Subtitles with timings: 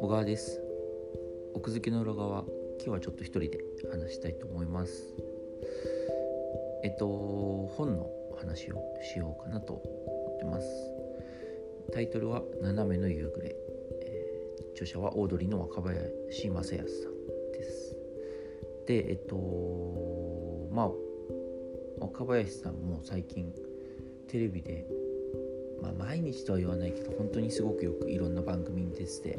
[0.00, 0.62] 小川です。
[1.52, 2.44] 奥付けの裏側
[2.78, 3.58] 今日はちょっと一人で
[3.90, 5.14] 話したいと思います。
[6.82, 9.82] えっと本の話をしようかなと思
[10.36, 10.66] ってます。
[11.92, 13.54] タイトルは「斜めの夕暮れ」
[14.00, 17.94] えー、著者はオードリーの若林正康さんです。
[18.86, 19.36] でえっと
[20.70, 20.92] まあ
[22.00, 23.54] 若林さんも最近
[24.34, 24.84] テレビで
[25.80, 29.38] まあ、毎日とは言わないけど本当にすごくよくいろんな番組に出てて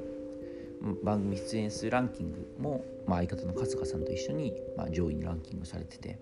[1.03, 6.19] 番組出演数ランキングも、まあ、相方の春日さんと一緒に、まあ、上位にランキングされてて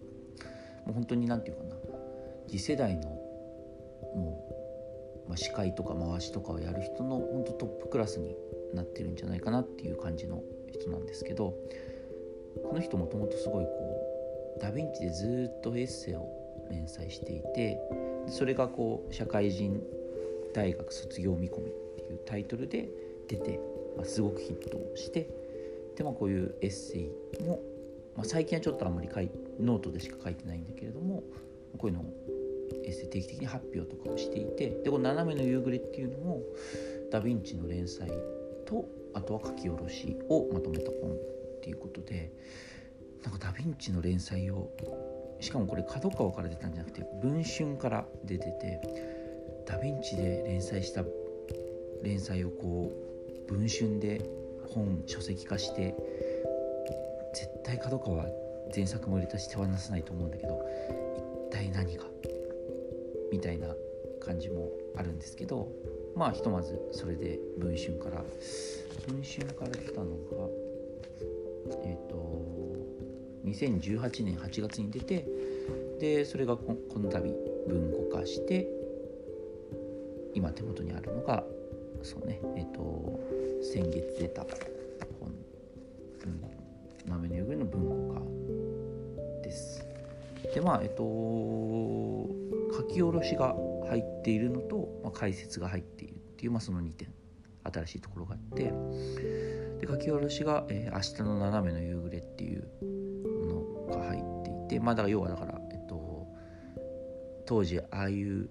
[0.86, 1.82] もう本当に何て言うかな
[2.48, 3.10] 次世代の
[4.16, 4.48] も
[5.28, 8.36] う、まあ、司会とか回しとかをやる人の本当トップクラスに
[8.74, 11.54] なってるんじゃないかなっていう感じの人なんですけど
[12.64, 16.28] この人もともとすごいこうダ・ヴィンチでずっとエッセイを
[16.72, 17.78] 連載していて
[18.28, 19.82] それがこう社会人
[20.54, 22.90] 大学卒業見込みっていうタイトルで
[23.28, 23.60] 出て、
[23.98, 25.30] まあ、すごくヒットをして
[25.96, 27.60] で、まあ、こういうエッセイも、
[28.16, 31.24] まあ、最近はちょっとあんまりいノートでしか書いてないんだけれども
[31.78, 32.06] こういうのを
[32.86, 36.42] エッセイ定期的に発表とかをしていてでこの「斜めの夕暮れ」っていうのも
[37.12, 38.10] ダ・ヴィンチの連載
[38.66, 41.16] とあとは書き下ろしをまとめた本っ
[41.62, 42.32] ていうことで
[43.24, 44.70] なんかダ・ヴィンチの連載を
[45.44, 48.80] しかもこれ角川から出たんじゃなくて文春から出てて
[49.66, 51.04] ダ・ヴィンチで連載した
[52.02, 52.94] 連載をこ
[53.50, 54.22] う文春で
[54.74, 55.96] 本書籍化して
[57.34, 58.26] 絶対角川
[58.74, 60.66] 前作も入れたし手放さないと思うんだけど
[61.50, 62.06] 一体何か
[63.30, 63.68] みたいな
[64.22, 65.68] 感じもあるんですけど
[66.16, 68.24] まあひとまずそれで文春から
[69.08, 70.48] 文春から来たのが
[71.84, 72.23] えっ、ー、と
[73.54, 75.26] 2018年8月に出て
[76.00, 77.20] でそれがこの度
[77.68, 78.68] 文庫化して
[80.34, 81.44] 今手元にあるのが
[82.02, 83.20] そうねえっ、と
[83.62, 84.42] 先月出た
[85.20, 85.32] 本
[86.26, 88.22] 「うん、豆の夕暮れ」の文庫化
[89.44, 89.86] です。
[90.54, 91.04] でまあえっ、と
[92.76, 93.56] 書き下ろしが
[93.88, 97.08] 入っているのと、まあ、解説が入っているっていう、まあ、その2点
[97.64, 98.74] 新しいところがあって。
[99.84, 102.53] で書き下ろしが、えー「明日の斜めの夕暮れ」っていう
[104.78, 106.28] ってまあだから要はだからえっと
[107.46, 108.50] 当時ああいう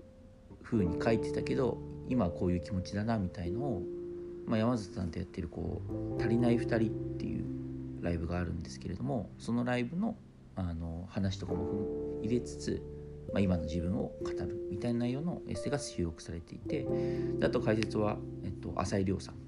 [0.62, 1.78] 風に書いてたけど
[2.08, 3.82] 今こういう気持ちだなみたいのを、
[4.46, 5.82] まあ、山里さんとやってるこ
[6.18, 6.80] う「足りない2人」っ
[7.18, 7.44] ていう
[8.02, 10.16] ライブがあるんですけれどもそのライブの
[10.54, 12.82] あの話とかも入れつつ、
[13.32, 16.86] まあ、今の自分を語るみたいな内容のエッセイが収録されていて
[17.42, 19.42] あと解説は、えっと、浅井亮さん。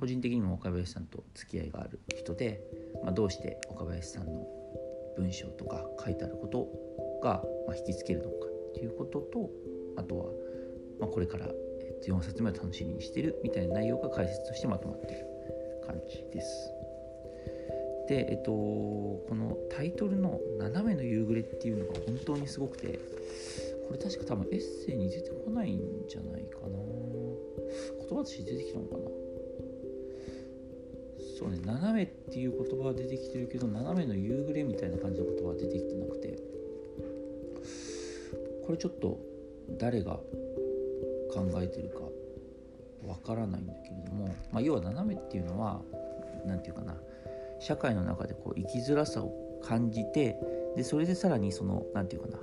[0.00, 2.60] 個人的にも岡林さんと付き合いがある人で、
[3.04, 4.44] まあ、どうして岡林さんの
[5.16, 6.68] 文章とか書いてあること
[7.22, 9.50] が、ま、引きつけるのかっていうことと
[9.96, 10.26] あとは、
[11.00, 15.26] ま、これから、えっと、4冊目を楽しみにしてるみたいな内容が解説としてまとまっている
[15.86, 16.72] 感じです。
[18.08, 22.98] で、えっと、このタイトルの「斜めの夕暮れ」っていうのが本当にすごくて
[23.86, 29.04] これ確か多分エッセイに出てこないんじゃないかな言葉として出てきたのかな
[31.38, 36.52] そうね斜めっていう言葉は出てきてるけど斜めの夕暮れみたいな感じの言葉は出てきてなくて。
[38.64, 39.18] これちょっと
[39.78, 40.12] 誰が
[41.32, 42.00] 考えてるか
[43.06, 45.82] わからないんだけれども、まあ、要は斜めっていうのは
[46.46, 46.96] 何て言うかな
[47.60, 50.38] 社会の中でこう生きづらさを感じて
[50.76, 52.42] でそれでさらにその何て言うかな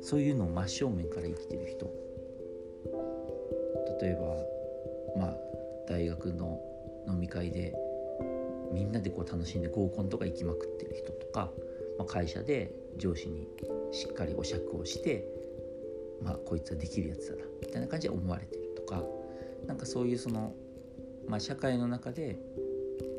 [0.00, 1.90] そういうのを真正面から生きてる人。
[4.00, 5.36] 例えばまあ
[5.88, 6.60] 大学の
[7.08, 7.74] 飲み会で
[8.72, 11.50] みんなでこう楽しんで合コンとか行きまくってる人とか、
[11.98, 13.48] まあ、会社で上司に
[13.92, 15.26] しっかりお酌をして
[16.22, 19.02] まあこいつはできるやつだなみたいな感じで思われてるとか
[19.66, 20.54] なんかそういうその、
[21.26, 22.38] まあ、社会の中で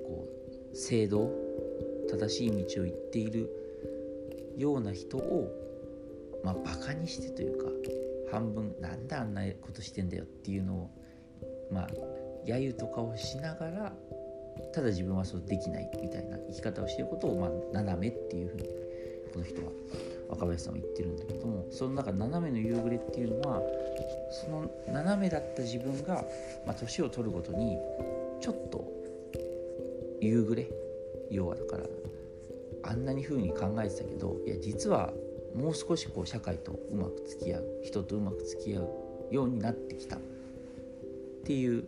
[0.06, 0.28] こ
[0.74, 1.32] う正道
[2.10, 3.50] 正しい道を行っている
[4.58, 5.52] ような人を
[6.44, 7.70] まあバカにしてというか
[8.32, 10.92] 半分なんであんなことしてんだよっていうのを
[11.72, 11.90] まあ
[12.46, 13.94] 揶揄とかをしながら
[14.74, 18.64] ただ自分はそうできないみたいな生き方をしていることを、まあ、斜めっていうふうに
[19.34, 19.72] この人は
[20.30, 23.62] 若林さんは言ってるんだけどもその中斜めの夕暮れっていうのは
[24.32, 26.24] その斜めだった自分が、
[26.66, 27.78] まあ、年を取るごとに
[28.40, 28.88] ちょっと
[30.22, 30.70] 夕暮れ
[31.32, 31.84] 要はだから
[32.84, 35.14] あんなに風に考えてたけどいや実は
[35.56, 38.90] もう少しこう社会とうまく付き合う人とうまく付き合う
[39.32, 40.20] ようになってきたっ
[41.44, 41.86] ていう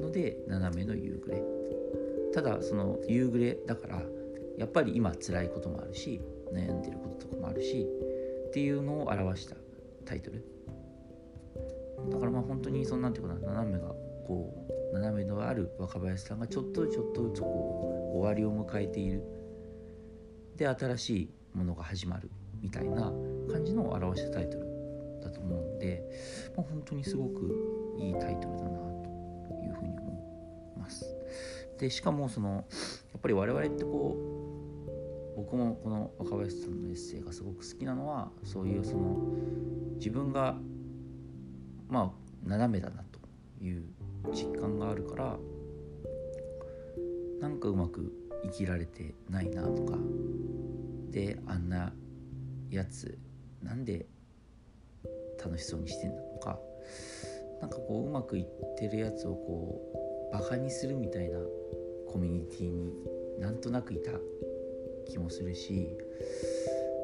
[0.00, 1.53] ので斜めの夕暮れ。
[2.34, 4.02] ただその夕暮れだから
[4.58, 6.20] やっぱり今辛いこともあるし
[6.52, 7.86] 悩んでることとかもあるし
[8.48, 9.54] っていうのを表した
[10.04, 10.44] タイトル。
[12.10, 13.88] だからまあ本当にそのなんていうかな斜めが
[14.26, 14.52] こ
[14.92, 19.22] う斜めのある若林さんがちょっとちょっとずつこう終わりを迎えている。
[20.56, 22.30] で新しいものが始まる
[22.60, 23.12] みたいな
[23.50, 24.66] 感じのを表したタイトル
[25.22, 26.02] だと思うんで、
[26.56, 28.93] まあ、本当にすごくいいタイトルだな
[31.78, 32.50] でしかもその
[33.12, 39.16] やっぱり我々ってこう僕もこの若林さんのエッセイがすごく好きなのはそういうその
[39.96, 40.56] 自分が
[41.88, 43.18] まあ斜めだなと
[43.64, 43.84] いう
[44.32, 45.36] 実感があるから
[47.40, 48.12] なんかうまく
[48.44, 49.98] 生きられてないなとか
[51.10, 51.92] であんな
[52.70, 53.18] やつ
[53.62, 54.06] なんで
[55.44, 56.58] 楽しそうにしてんだとか
[57.60, 58.46] なんかこううまくいっ
[58.78, 61.38] てるやつをこうバカにするみたいな
[62.08, 62.92] コミュニティに
[63.38, 64.10] なんとなくいた
[65.08, 65.96] 気もするし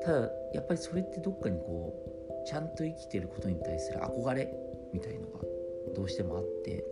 [0.04, 1.94] ただやっぱりそれってどっかにこ
[2.44, 4.52] うちゃんと生きてることに対する憧れ
[4.92, 5.38] みたいのが
[5.94, 6.84] どうしてもあって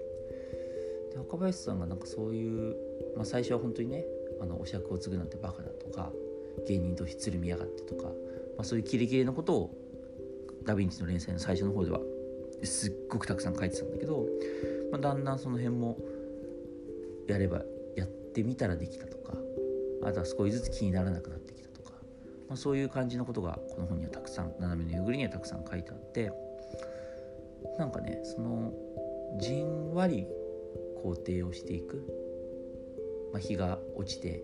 [1.13, 2.77] で若林さんがなんかそういう、
[3.17, 4.05] まあ、最初は本当にね
[4.41, 6.13] あのお酌を継ぐなんてバカだとか
[6.69, 8.13] 芸人としてつるみやがってとか、ま
[8.61, 9.75] あ、そういうキレキレのことを
[10.63, 11.99] ダ・ヴィンチの連載の最初の方では
[12.63, 14.25] すっごくたくさん書いてたんだけど、
[14.93, 15.99] まあ、だんだんその辺も
[17.29, 17.63] やれば
[17.97, 19.35] やってみたらできたとか
[20.03, 21.93] あとは少しずつ気にならなくなってきたとか、
[22.49, 26.33] まあ、そういう感じのことがこの本にはたくさん斜めのゆぐりにはたくさん書いてあって
[27.79, 28.73] なんかねその
[29.41, 30.27] じんわり
[31.05, 31.97] 肯定をしていく、
[33.33, 34.43] まあ、日が落ちて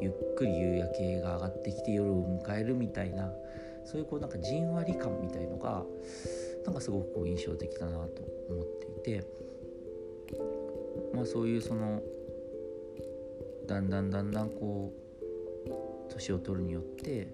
[0.00, 3.32] ゆっくり夕焼けが上がってきて夜を迎えるみたいな
[3.84, 5.84] そういうこうなんかじんわり感みたいのが
[6.64, 8.64] なんかすごくこう印象的だなと思っ
[9.02, 9.26] ていて
[11.14, 12.02] まあそういうその
[13.66, 14.92] だんだんだんだんこ
[16.08, 17.28] う年を取るによって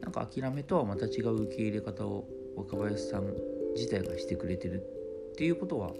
[0.00, 2.26] なんか諦めとはまた違う受け入れ方を
[2.56, 3.34] 若林さん
[3.74, 4.82] 自体がしてくれてる
[5.32, 5.92] っていうことは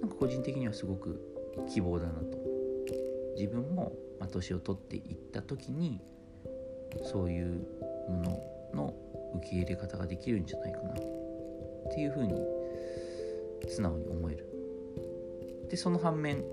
[0.00, 1.20] なんか個人的にはすごく
[1.68, 2.38] 希望だなと。
[3.36, 3.92] 自分も
[4.28, 6.00] 年を取っていった時に
[7.04, 7.66] そういう
[8.08, 8.40] もの
[8.74, 8.94] の
[9.36, 10.94] 受け入れ方ができるんじゃないかなっ
[11.94, 12.34] ていうふうに
[13.68, 14.57] 素直に思える。
[15.68, 16.44] でその反面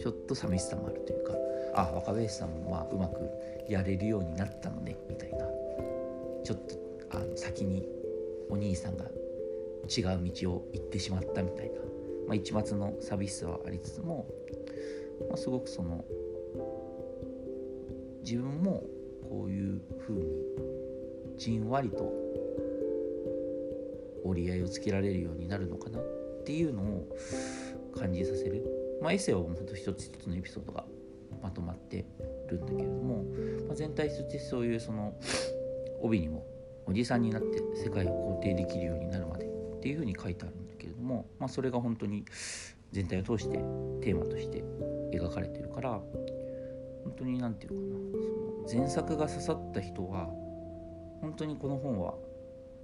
[0.00, 1.32] ちょっと寂しさもあるというか
[1.74, 3.28] あ若林さんもまあうまく
[3.68, 5.44] やれるようになったのねみたいな。
[6.44, 7.88] ちょっとあの先に
[8.50, 9.06] お兄さんが
[9.88, 11.80] 違う道を行ってしまったみたいな、
[12.28, 14.26] まあ、一末の寂しさはありつつも、
[15.28, 16.04] まあ、すごくその
[18.22, 18.84] 自分も
[19.28, 20.24] こういうふうに
[21.38, 22.12] じんわりと
[24.24, 26.02] 折り合いをつけられるようになるのかなっ
[26.44, 27.16] ていうのを
[27.94, 28.64] 感じさせる、
[29.00, 30.84] まあ、エッセイは本当一つ一つのエピソードが
[31.42, 32.04] まとまって
[32.48, 33.24] るんだけれども、
[33.66, 35.14] まあ、全体としてそういうその
[36.00, 36.44] 帯にも
[36.86, 42.24] おじさんになって世界を肯定できるようになるまでっていうふうに書いてあるんだけれども、まあ、それが本当に
[42.92, 43.58] 全体を通して
[44.02, 44.62] テーマとして
[45.12, 50.26] 描かれてるから本当に何て言うかなその前作が刺さった人は
[51.20, 52.14] 本当にこの本は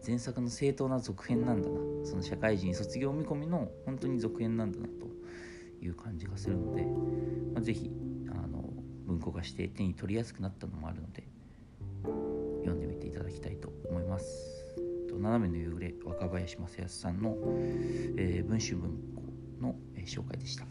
[0.06, 5.06] 前作の正当な続編なんだなその社会人卒業見込みの本当に続編なんだなと
[5.85, 6.82] いう感じがするので、
[7.55, 7.91] まあ、ぜひ
[8.31, 8.64] あの
[9.06, 11.25] 文庫化して手に取りやすくなったのもあるので
[12.61, 14.61] 読んでみていただきたいと思います。
[15.20, 17.37] 斜めの夕暮れ若林正康さんの、
[18.17, 19.23] えー、文集文庫
[19.61, 20.64] の、えー、紹介でした。